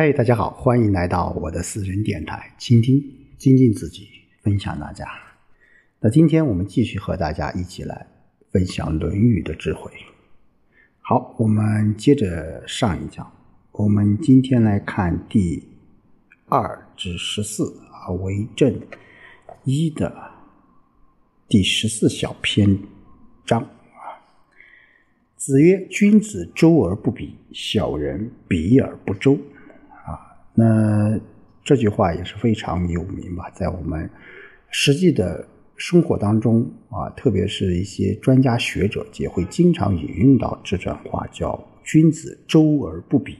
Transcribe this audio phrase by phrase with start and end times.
[0.00, 3.04] 嗨，大家好，欢迎来到我的私人电台，倾听、
[3.36, 4.08] 精进自己，
[4.40, 5.06] 分享大家。
[6.00, 8.06] 那今天我们继续和大家一起来
[8.50, 9.92] 分享《论语》的智慧。
[11.02, 13.30] 好，我们接着上一讲，
[13.72, 15.68] 我们今天来看第
[16.48, 18.80] 二至十四啊，为正
[19.64, 20.30] 一的
[21.46, 22.78] 第十四小篇
[23.44, 24.16] 章啊。
[25.36, 29.38] 子曰：“君子周而不比，小人比而不周。”
[30.60, 31.18] 那
[31.64, 34.10] 这句话也是非常有名吧，在我们
[34.70, 35.46] 实际的
[35.76, 43.38] 生活当中啊，特别是一些专家学者也会经常引用到这段话，叫“君子周而不比”。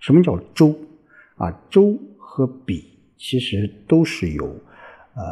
[0.00, 0.76] 什么叫周？
[1.36, 2.84] 啊，周和比
[3.16, 4.44] 其实都是有
[5.14, 5.22] 呃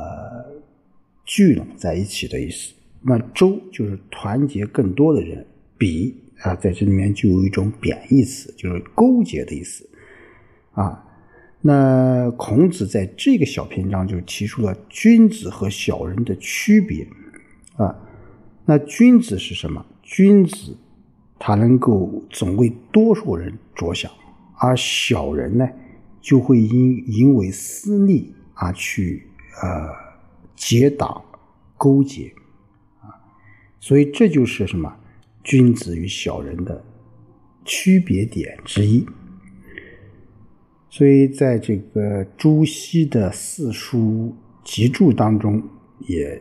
[1.24, 2.72] 聚拢在一起的意思。
[3.02, 9.88] 那周就是团结更多的人，比啊在这里面就有一种贬义词，就是勾结的意思。
[10.76, 11.04] 啊，
[11.62, 17.08] 那孔子在这个小篇章就提出了君子和小人的区别
[17.76, 17.96] 啊。
[18.66, 19.84] 那君子是什么？
[20.02, 20.76] 君子
[21.38, 24.10] 他能够总为多数人着想，
[24.58, 25.66] 而小人呢，
[26.20, 29.26] 就会因因为私利而去
[29.62, 29.88] 呃
[30.54, 31.24] 结党
[31.78, 32.32] 勾结
[33.00, 33.16] 啊。
[33.80, 34.94] 所以这就是什么？
[35.42, 36.84] 君子与小人的
[37.64, 39.06] 区别点之一。
[40.96, 45.62] 所以，在这个朱熹的四书集注当中，
[46.08, 46.40] 也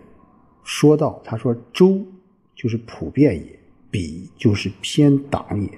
[0.63, 2.01] 说到，他说：“周
[2.55, 3.59] 就是普遍也，
[3.91, 5.69] 比就是偏党也。”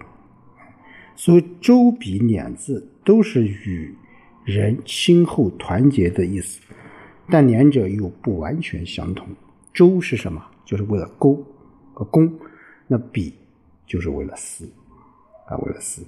[1.17, 3.95] 所以，“周比”两字都是与
[4.45, 6.61] 人亲厚团结的意思，
[7.31, 9.28] 但两者又不完全相同。
[9.73, 10.39] 周是什么？
[10.64, 11.44] 就是为了勾
[11.95, 12.28] 和攻；
[12.86, 13.33] 那比
[13.88, 14.72] 就是为了私
[15.48, 16.05] 啊，为了私。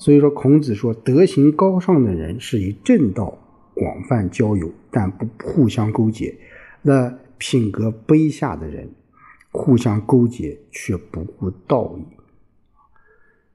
[0.00, 3.36] 所以说，孔子说，德行高尚的人是以正道
[3.74, 6.32] 广泛交友，但不互相勾结；
[6.80, 8.88] 那品格卑下的人，
[9.52, 12.04] 互相勾结却不顾道义。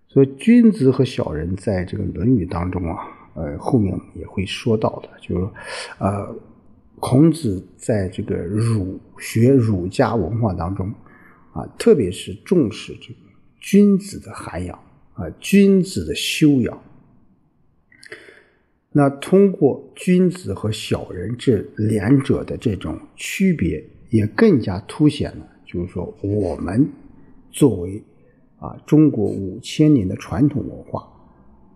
[0.08, 2.96] 所以，君子和小人在这个《论语》当中啊，
[3.34, 5.50] 呃，后面也会说到的，就是，
[5.98, 6.36] 呃，
[7.00, 10.94] 孔子在这个儒学儒家文化当中
[11.54, 13.20] 啊，特别是重视这个
[13.60, 14.78] 君子的涵养。
[15.16, 16.82] 啊，君子的修养。
[18.92, 26.88] 那通过君子和小人这两者的这种区别，也更加凸显了，就是说，我们
[27.52, 28.02] 作为
[28.58, 31.06] 啊中国五千年的传统文化，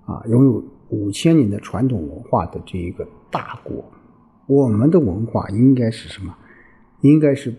[0.05, 3.83] 啊拥有五千年的传统文化的这一个大国，
[4.47, 6.33] 我们的文化应该是什么？
[7.01, 7.53] 应该是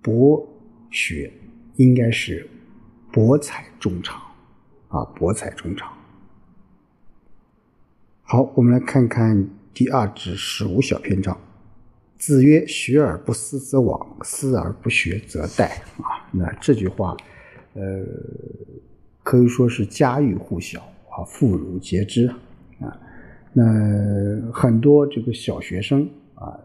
[0.00, 0.46] 博
[0.90, 1.30] 学，
[1.76, 2.48] 应该是
[3.12, 4.27] 博采众长。
[4.88, 5.92] 啊，博采众长。
[8.22, 11.38] 好，我们来看看第二至十五小篇章。
[12.16, 15.64] 子曰：“学而不思则罔，思而不学则殆。”
[16.02, 17.16] 啊，那这句话，
[17.74, 18.04] 呃，
[19.22, 22.26] 可以说是家喻户晓啊，妇孺皆知
[22.80, 22.98] 啊。
[23.52, 23.62] 那
[24.52, 26.58] 很多这个小学生啊，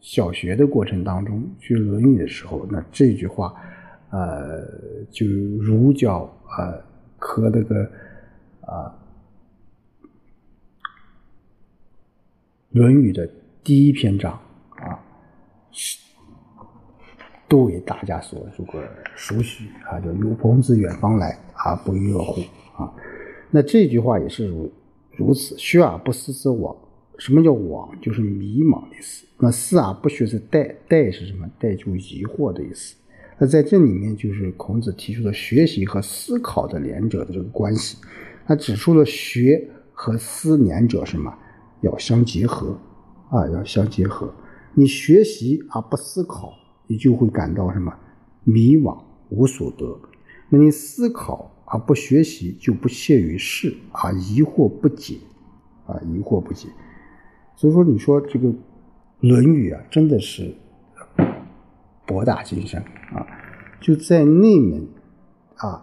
[0.00, 3.54] 小学的过程当中学《论语》的时候，那这句话，
[4.10, 4.62] 呃，
[5.10, 6.72] 就如教啊。
[7.24, 7.84] 和那个
[8.62, 8.90] 啊，
[12.72, 13.30] 《论语》的
[13.62, 14.32] 第一篇章
[14.70, 14.98] 啊，
[17.48, 18.84] 都为大家所这个
[19.14, 22.42] 熟悉啊，叫“有朋自远方来，啊不亦乐乎”
[22.76, 22.92] 啊。
[23.50, 24.70] 那这句话也是如
[25.12, 26.76] 如此，“学而不思则罔”。
[27.18, 27.96] 什么叫罔？
[28.00, 29.24] 就是迷茫的意思。
[29.38, 32.96] 那“思而不学则殆”，“殆”是什么？“殆”就疑惑的意思。
[33.42, 37.98] 那在这里面，就是孔子提出的学习和思考的两者的这个关系。
[38.46, 41.36] 他指出了学和思两者什么
[41.80, 42.78] 要相结合
[43.30, 44.32] 啊，要相结合。
[44.74, 46.52] 你学习而不思考，
[46.86, 47.92] 你就会感到什么
[48.44, 48.96] 迷惘
[49.30, 49.98] 无所得；
[50.48, 55.16] 那你思考而不学习，就不屑于事而疑惑不解
[55.86, 56.68] 啊，疑惑不解。
[57.56, 58.46] 所以说，你说这个
[59.18, 60.54] 《论语》啊，真的是。
[62.12, 62.78] 博大精深
[63.14, 63.24] 啊！
[63.80, 64.86] 就在那门
[65.56, 65.82] 啊，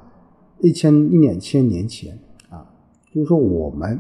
[0.60, 2.70] 一千一两千年前啊，
[3.12, 4.00] 就是说我们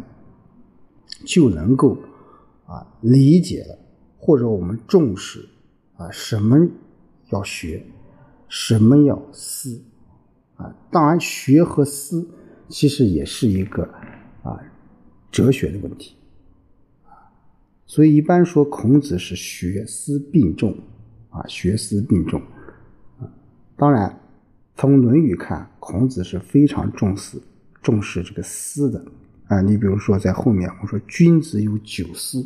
[1.25, 1.97] 就能够
[2.67, 3.79] 啊理解了，
[4.19, 5.43] 或者我们重视
[5.97, 6.69] 啊什么
[7.31, 7.83] 要学，
[8.47, 9.81] 什么要思
[10.55, 10.75] 啊。
[10.91, 12.29] 当然，学和思
[12.67, 13.83] 其实也是一个
[14.43, 14.61] 啊
[15.31, 16.15] 哲学的问题
[17.05, 17.33] 啊。
[17.87, 20.77] 所以一般说，孔子是学思并重。
[21.29, 22.41] 啊，学思并重
[23.19, 23.29] 啊！
[23.77, 24.19] 当然，
[24.75, 27.39] 从《论语》看，孔子是非常重视
[27.81, 29.05] 重视这个思的
[29.47, 29.61] 啊。
[29.61, 32.43] 你比如说在后面我说君子有九思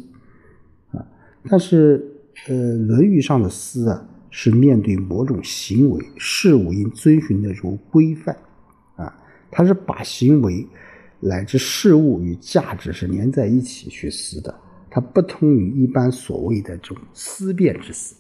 [0.92, 1.06] 啊，
[1.50, 2.06] 但是
[2.48, 8.36] 呃《论语》上的思啊是面对某种行为事物应遵循的这种规范
[8.98, 9.16] 啊，
[9.50, 10.68] 它是把行为
[11.22, 14.54] 乃至事物与价值是连在一起去思的，
[14.90, 18.16] 它不同于一般所谓的这种思辨之思。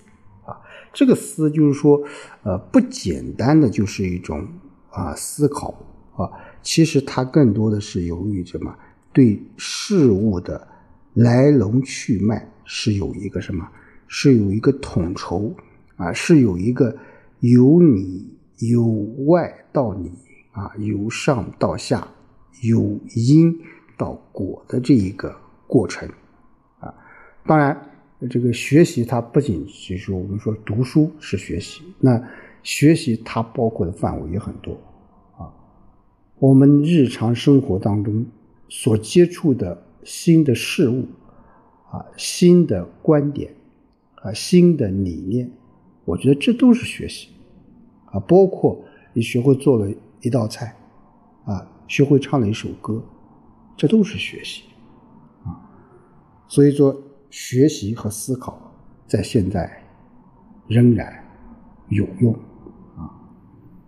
[0.46, 0.60] 啊，
[0.92, 2.04] 这个思就是说，
[2.44, 4.46] 呃，不简单的就是一种
[4.90, 5.74] 啊思考
[6.18, 6.30] 啊，
[6.62, 8.76] 其实它更多的是由于什么，
[9.14, 10.68] 对事物的
[11.14, 13.66] 来龙去脉是有一个什么，
[14.08, 15.56] 是有一个统筹
[15.96, 16.94] 啊，是有一个
[17.40, 18.86] 由你由
[19.26, 20.12] 外到你
[20.52, 22.06] 啊，由上到下，
[22.64, 23.58] 由因
[23.98, 25.34] 到果的这一个
[25.68, 26.10] 过程
[26.80, 26.94] 啊，
[27.46, 27.90] 当然。
[28.30, 32.22] 这个学习它不仅是我们说读书是学习，那
[32.62, 34.74] 学习它包括的范围也很多
[35.38, 35.52] 啊。
[36.40, 38.26] 我们日常生活当中
[38.70, 41.06] 所接触的新的事物
[41.92, 43.54] 啊、新的观点
[44.16, 45.52] 啊、新的理念，
[46.06, 47.30] 我觉得这都是学习
[48.06, 48.20] 啊。
[48.22, 49.92] 包括你学会做了
[50.22, 50.76] 一道菜
[51.46, 53.04] 啊，学会唱了一首歌，
[53.76, 54.64] 这都是学习
[55.44, 55.60] 啊。
[56.48, 56.96] 所以说。
[57.34, 58.72] 学习和思考
[59.08, 59.68] 在现在
[60.68, 61.12] 仍然
[61.90, 62.32] 有用
[62.96, 63.10] 啊。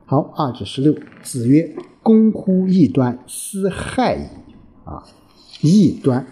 [0.03, 4.25] 好，二至十六，子曰：“公乎异端，思害矣。”
[4.83, 5.03] 啊，
[5.61, 6.25] 异端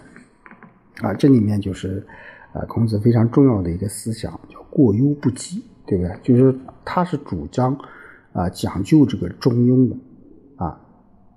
[1.02, 2.04] 啊，这里面就是
[2.52, 6.18] 啊，孔子非常重要的一个思想，叫过犹不及，对不对？
[6.20, 7.78] 就是他是主张
[8.32, 9.96] 啊，讲究这个中庸的
[10.56, 10.80] 啊。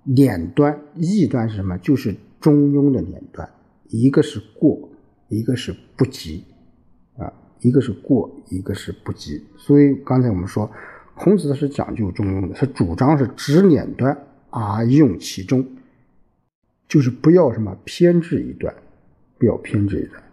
[0.05, 1.77] 两端，异端是什么？
[1.77, 3.47] 就是中庸的两端，
[3.89, 4.89] 一个是过。
[5.29, 6.45] 一个是不及，
[7.17, 9.45] 啊，一个是过，一个是不及。
[9.57, 10.71] 所以刚才我们说，
[11.15, 14.17] 孔子是讲究中庸的，他主张是执两端
[14.49, 15.67] 而用其中，
[16.87, 18.73] 就是不要什么偏执一端，
[19.37, 20.23] 不要偏执一端。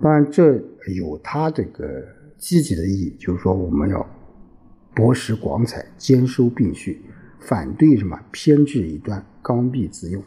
[0.00, 0.62] 当然，这
[0.94, 2.06] 有他这个
[2.38, 4.08] 积极的意义，就是说我们要
[4.94, 7.02] 博识广采，兼收并蓄，
[7.40, 10.22] 反对什么偏执一端，刚愎自用。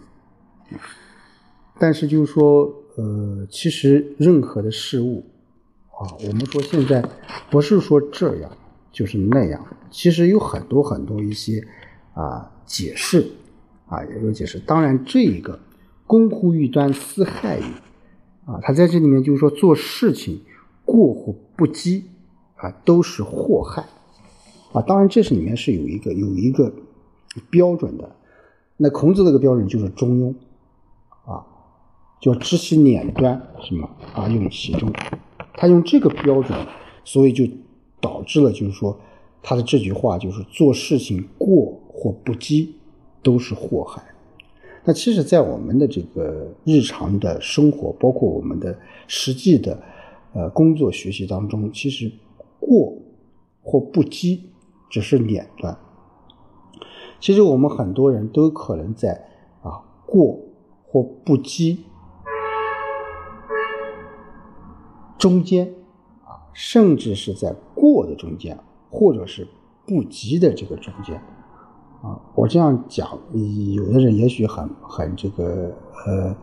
[1.80, 2.84] 但是就是说。
[2.98, 5.24] 呃，其实任何的事物
[5.92, 7.08] 啊，我们说现在
[7.52, 8.52] 不是说这样
[8.92, 11.64] 就是那样，其实有很多很多一些
[12.16, 13.24] 啊解释
[13.86, 14.58] 啊也有解释。
[14.58, 15.60] 当然，这一个
[16.08, 17.66] 公乎欲端，私害矣
[18.46, 20.42] 啊，他在这里面就是说做事情
[20.84, 22.06] 过或不及
[22.56, 23.86] 啊，都是祸害
[24.74, 24.82] 啊。
[24.82, 26.74] 当然，这是里面是有一个有一个
[27.52, 28.10] 标准的。
[28.76, 30.34] 那孔子这个标准就是中庸。
[32.20, 34.92] 叫知其两端，什么而用其中？
[35.54, 36.58] 他用这个标准，
[37.04, 37.46] 所以就
[38.00, 39.00] 导致了，就是说
[39.42, 42.76] 他的这句话就是做事情过或不及
[43.22, 44.04] 都是祸害。
[44.84, 48.78] 那其实，在我们的这个日常的生活，包括我们的
[49.08, 49.80] 实际的
[50.34, 52.12] 呃工作学习当中，其实
[52.60, 52.98] 过
[53.62, 54.50] 或不及
[54.90, 55.78] 只是两端。
[57.20, 59.28] 其实我们很多人都可能在
[59.62, 60.40] 啊过
[60.84, 61.84] 或不及。
[65.18, 65.74] 中间
[66.24, 68.60] 啊，甚至是在过的中间，
[68.90, 69.48] 或者是
[69.86, 71.16] 不及的这个中间
[72.02, 72.22] 啊。
[72.36, 73.20] 我这样讲，
[73.74, 75.76] 有的人也许很很这个
[76.06, 76.36] 呃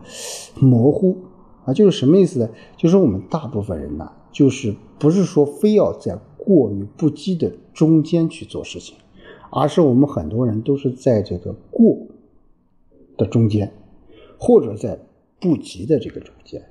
[0.61, 1.17] 模糊
[1.65, 2.49] 啊，就是什么意思呢？
[2.77, 8.97] 就是我们大部分人呢，就是不是说非要在过与不及的中间去做事情，
[9.51, 11.97] 而是我们很多人都是在这个过
[13.17, 13.73] 的中间，
[14.39, 14.99] 或者在
[15.41, 16.63] 不及的这个中间。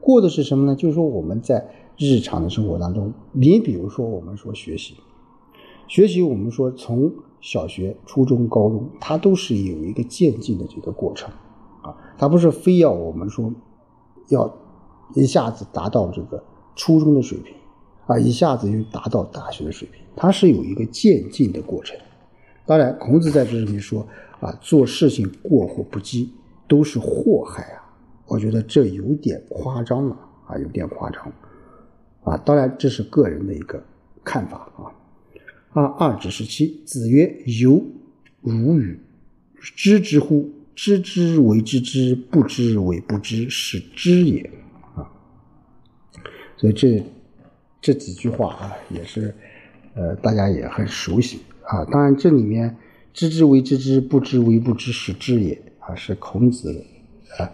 [0.00, 0.74] 过的是什么呢？
[0.74, 4.96] 就是说我们在日常的生活当中，你比如说我们说学习，
[5.86, 11.30] 学习我们说从小学、初中、高中，它都是有一个渐进的这个过程
[11.82, 13.52] 啊，它不是非要我们说
[14.28, 14.52] 要
[15.14, 16.42] 一下子达到这个
[16.74, 17.54] 初中的水平
[18.06, 21.98] 啊，一下子又达到大学的水平，它是有一个渐进的过程。
[22.66, 24.06] 当然，孔子在这里说
[24.40, 26.32] 啊，做事情过或不及
[26.68, 27.79] 都是祸害啊。
[28.30, 31.32] 我觉得这有点夸张了啊，有点夸张
[32.22, 32.36] 啊。
[32.36, 33.82] 当然，这是个人的一个
[34.22, 34.86] 看法啊。
[35.72, 37.84] 二二至十七，子曰：“由
[38.40, 39.00] 如与
[39.60, 40.48] 知之乎？
[40.76, 44.48] 知之为知之，不知为不知，是知也。”
[44.94, 45.10] 啊，
[46.56, 47.04] 所以这
[47.80, 49.34] 这几句话啊，也是
[49.94, 51.84] 呃，大家也很熟悉啊。
[51.86, 52.76] 当然，这里面
[53.12, 56.84] “知之为知之，不知为不知，是知也”啊，是孔子
[57.38, 57.50] 啊。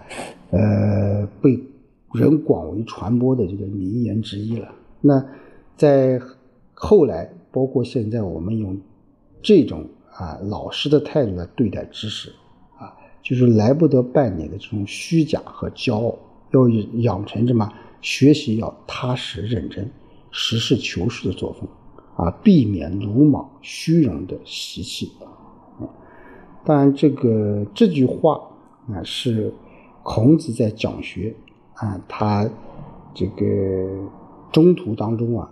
[0.50, 1.58] 呃，被
[2.12, 4.68] 人广为传播的这个名言之一了。
[5.00, 5.24] 那
[5.76, 6.20] 在
[6.74, 8.78] 后来，包括现在，我们用
[9.42, 12.30] 这种啊老师的态度来对待知识，
[12.78, 16.18] 啊，就是来不得半年的这种虚假和骄傲，
[16.52, 16.68] 要
[17.00, 19.90] 养成什么学习要踏实认真、
[20.30, 21.68] 实事求是的作风
[22.16, 25.10] 啊，避免鲁莽虚荣的习气。
[26.64, 28.40] 当然，这个这句话
[28.92, 29.52] 啊是
[30.08, 31.34] 孔子在讲学
[31.74, 32.48] 啊，他
[33.12, 33.44] 这个
[34.52, 35.50] 中途当中啊，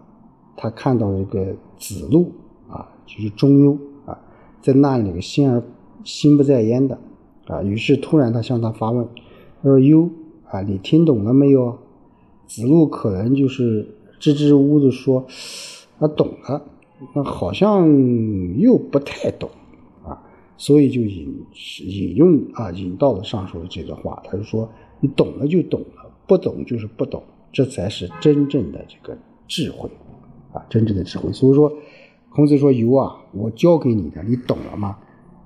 [0.56, 2.30] 他看到一个子路
[2.68, 4.16] 啊，就是中庸啊，
[4.62, 5.60] 在那里心而
[6.04, 6.96] 心不在焉的
[7.48, 9.04] 啊，于是突然他向他发问，
[9.60, 10.08] 他说：“优
[10.48, 11.76] 啊，你听懂了没有？”
[12.46, 13.88] 子路可能就是
[14.20, 15.26] 支支吾吾的说
[15.98, 16.62] ：“啊，懂了。”
[17.12, 17.88] 那好像
[18.56, 19.50] 又不太懂。
[20.56, 21.44] 所以就引
[21.84, 24.68] 引用啊，引到了上述的这段话，他就说
[25.00, 29.18] ：“你懂了就懂了，不懂就是不懂，这才是真正的这个
[29.48, 29.90] 智慧
[30.52, 31.72] 啊，真正的智慧。”所以说，
[32.30, 34.96] 孔子说：“由啊，我教给你的，你懂了吗？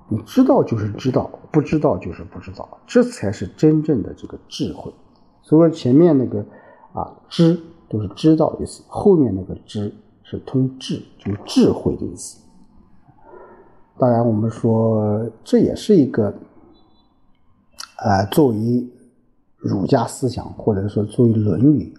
[0.09, 4.91] 你知道就是知道，不知道就是不知道，这才是真正的这个智慧。”
[5.41, 6.45] 所以说，前面那个
[6.93, 9.91] 啊知都是知道的意思，后面那个知
[10.23, 12.39] 是通智，就是智慧的意思。
[13.99, 16.33] 当然，我们说这也是一个，
[17.97, 18.87] 呃，作为
[19.57, 21.93] 儒家思想，或者说作为《论语》，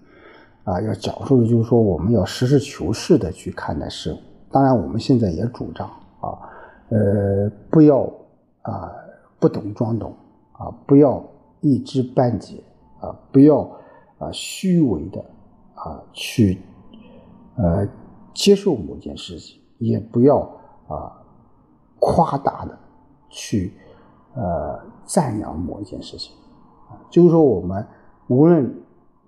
[0.73, 4.17] 啊，要讲述的就是说，我们要实事求是的去看待事物。
[4.51, 5.87] 当然，我们现在也主张
[6.21, 6.41] 啊，
[6.89, 8.11] 呃，不要
[8.63, 8.91] 啊
[9.39, 10.15] 不懂装懂
[10.53, 11.23] 啊，不要
[11.61, 12.65] 一知半解
[12.99, 13.61] 啊，不要
[14.17, 15.23] 啊虚伪的
[15.75, 16.63] 啊去
[17.57, 17.87] 呃
[18.33, 20.39] 接受某件事情，也不要
[20.89, 21.20] 啊。
[22.01, 22.77] 夸大的
[23.29, 23.73] 去
[24.35, 26.35] 呃赞扬某一件事情，
[27.11, 27.87] 就是说我们
[28.29, 28.75] 无论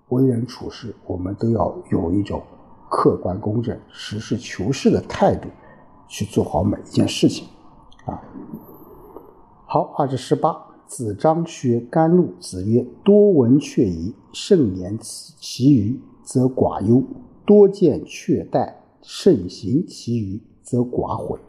[0.09, 2.41] 为人处事，我们都要有一种
[2.89, 5.47] 客观公正、实事求是的态度
[6.07, 7.47] 去做好每一件事情
[8.05, 8.21] 啊。
[9.65, 17.01] 好，二至十八，子张学甘露，子曰：多闻却疑，慎言其余，则寡忧；
[17.45, 21.39] 多见却殆，慎行其余，则寡悔。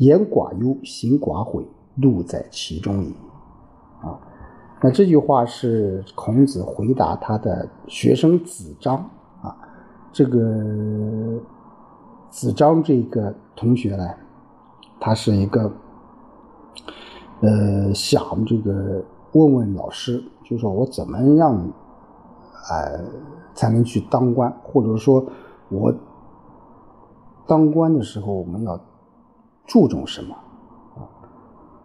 [0.00, 1.62] 言寡忧，行寡悔，
[1.96, 3.14] 路在其中矣。
[4.00, 4.18] 啊，
[4.80, 8.96] 那这句话是孔子回答他的学生子张
[9.42, 9.54] 啊。
[10.10, 11.38] 这个
[12.30, 14.08] 子张这个同学呢，
[14.98, 15.70] 他是一个
[17.40, 21.54] 呃想这个问问老师，就说我怎么样
[22.70, 23.04] 呃
[23.54, 25.22] 才能去当官，或者说
[25.68, 25.94] 我
[27.46, 28.80] 当官的时候我们要。
[29.70, 30.34] 注重什么
[30.96, 31.06] 啊？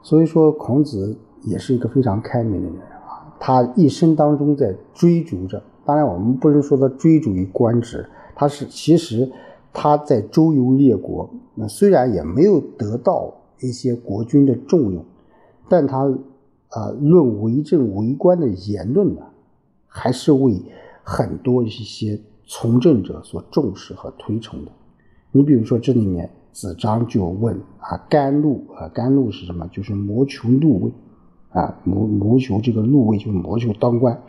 [0.01, 3.31] 所以说，孔子也是一个非常开明的人啊。
[3.39, 9.31] 他一生当中在追逐着，当然我们不能说他追逐于官职，他是其实
[9.71, 15.05] 他在周游列国，那虽然也没有得到一些国君的重用，
[15.69, 16.11] 但他
[16.69, 19.21] 啊论为政为官的言论呢，
[19.85, 20.59] 还是为
[21.03, 24.71] 很多一些从政者所重视和推崇的。
[25.31, 26.27] 你比如说这里面。
[26.55, 29.67] 子张就问啊，甘露啊，甘露是什么？
[29.73, 30.91] 就是谋求禄位
[31.49, 34.23] 啊，谋谋求这个禄位，就是谋求当官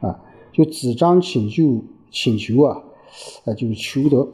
[0.00, 0.24] 啊。
[0.52, 2.82] 就子张请求请求啊，
[3.44, 4.26] 啊，就是求得。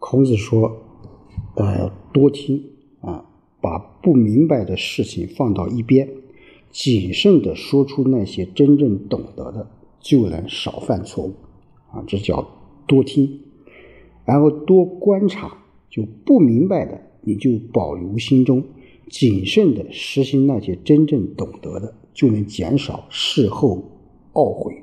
[0.00, 0.78] 孔子说，
[1.54, 2.64] 呃，多听
[3.00, 3.24] 啊，
[3.60, 6.10] 把不明白的事情放到一边，
[6.72, 9.68] 谨慎的说出那些真正懂得的，
[10.00, 11.34] 就能少犯错误
[11.92, 12.02] 啊。
[12.08, 12.48] 这叫
[12.88, 13.42] 多听。
[14.24, 15.58] 然后多观察，
[15.90, 18.64] 就不明白的，你就保留心中，
[19.08, 23.82] 谨慎的实行那些真正懂得的，就能减少事后
[24.34, 24.82] 懊悔。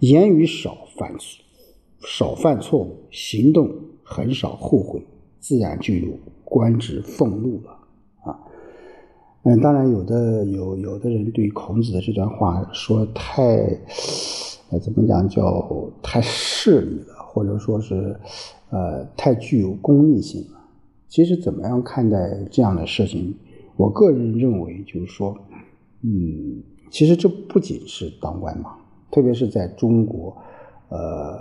[0.00, 1.14] 言语少犯
[2.02, 3.70] 少犯错误，行动
[4.02, 5.02] 很少后悔，
[5.38, 6.08] 自然就有
[6.44, 7.70] 官职俸禄了
[8.24, 8.40] 啊。
[9.42, 13.42] 嗯，当然有的有有的人对孔子的这段话说太，
[14.70, 17.19] 呃，怎么讲叫太势利了。
[17.32, 18.18] 或者说是，
[18.70, 20.58] 呃，太具有功利性了。
[21.06, 22.18] 其实怎么样看待
[22.50, 23.32] 这样的事情？
[23.76, 25.38] 我个人认为，就是说，
[26.02, 26.60] 嗯，
[26.90, 28.76] 其实这不仅是当官嘛，
[29.12, 30.36] 特别是在中国，
[30.88, 31.38] 呃，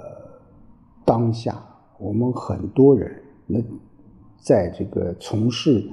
[1.03, 1.60] 当下
[1.98, 3.12] 我们很多人，
[3.48, 3.60] 那
[4.39, 5.84] 在这个从事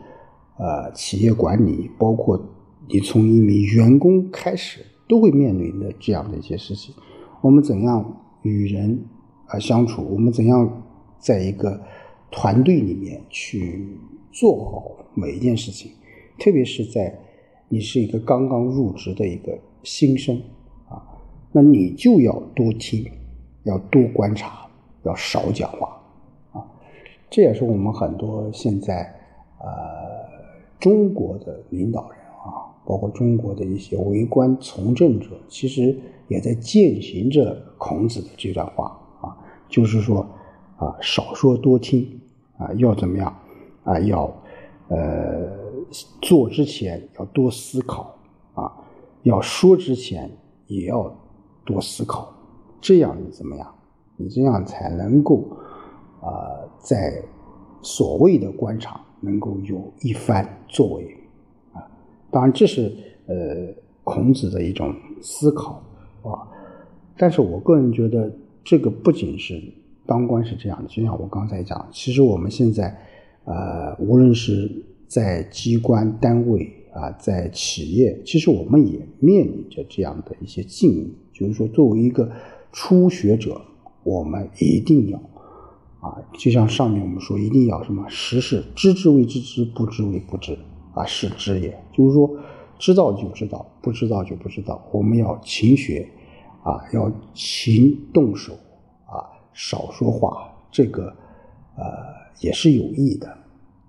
[0.58, 2.38] 呃企业管理，包括
[2.86, 6.94] 你从一名员工开始，都会面临的这样的一些事情。
[7.40, 9.02] 我们怎样与人？
[9.48, 10.82] 啊，相处，我们怎样
[11.18, 11.80] 在一个
[12.30, 13.86] 团队里面去
[14.32, 15.92] 做好每一件事情？
[16.38, 17.18] 特别是在
[17.68, 20.36] 你是一个刚刚入职的一个新生
[20.88, 21.02] 啊，
[21.52, 23.10] 那你就要多听，
[23.64, 24.68] 要多观察，
[25.04, 26.00] 要少讲话
[26.52, 26.66] 啊。
[27.30, 29.14] 这也是我们很多现在
[29.58, 29.66] 呃
[30.78, 35.98] 中国的领导人啊，包括中国的一些为官从政者，其实
[36.28, 39.00] 也在践行着孔子的这段话，
[39.68, 40.26] 就是说
[40.76, 42.20] 啊，少说多听
[42.58, 43.34] 啊，要怎么样
[43.84, 43.98] 啊？
[44.00, 44.32] 要
[44.88, 45.48] 呃，
[46.22, 48.14] 做之前要多思考
[48.54, 48.72] 啊，
[49.22, 50.30] 要说之前
[50.66, 51.12] 也要
[51.64, 52.32] 多思考，
[52.80, 53.74] 这样你怎么样？
[54.16, 55.44] 你这样才能够
[56.20, 57.22] 啊，在
[57.82, 61.04] 所谓的官场能够有一番作为。
[61.72, 61.82] 啊
[62.30, 62.92] 当然，这是
[63.26, 63.34] 呃
[64.04, 65.82] 孔子的一种思考
[66.22, 66.46] 啊。
[67.16, 68.30] 但是我个人觉得，
[68.66, 69.62] 这个不仅是
[70.04, 72.92] 当官是这样的，就像我刚才讲，其实我们现在
[73.44, 74.68] 呃，无论是
[75.06, 82.28] 在机关单位啊，在企业，其实我们也面临着这样的一些境遇，就是说，作为一个
[82.72, 83.60] 初学者，
[84.02, 85.18] 我们一定要
[86.00, 90.58] 啊，就像上面我们说，一定要什么，识事，知之为知之，不知为不知。
[90.92, 92.28] 啊，是知也，就是说，
[92.78, 94.82] 知道就知道，不知道就不知道。
[94.90, 96.08] 我们要勤学，
[96.66, 98.54] 啊，要勤动手，
[99.06, 101.14] 啊，少说话，这个，
[101.76, 101.84] 呃，
[102.40, 103.32] 也是有益的。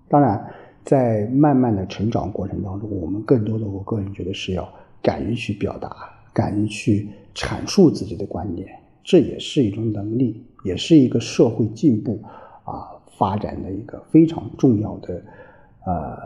[0.08, 0.48] 当然，
[0.84, 5.90] 在慢慢的成长过程当中，我们更多的，我个人觉得是要敢于去表达，
[6.32, 8.68] 敢于去阐述自己的观点，
[9.02, 12.22] 这也是一种能力，也是一个社会进步
[12.62, 15.20] 啊发展的一个非常重要的。
[15.84, 16.16] 呃，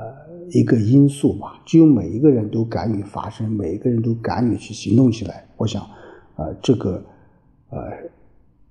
[0.50, 5.88] 一个因素吧，只有每一个人都敢于发声，每一个人都敢于去行动起来，我想，
[6.42, 7.04] 呃，这个
[7.70, 7.78] 呃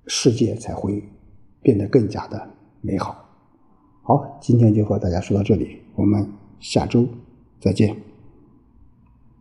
[0.06, 1.02] 世界才会
[1.62, 2.48] 变得更加的
[2.82, 3.24] 美好。
[4.02, 6.28] 好，今天就和大家说到这里，我们
[6.60, 7.06] 下周
[7.60, 7.96] 再见。